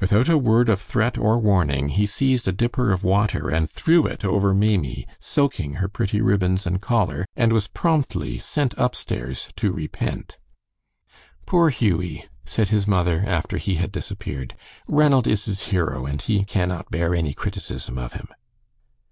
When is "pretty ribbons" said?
5.86-6.66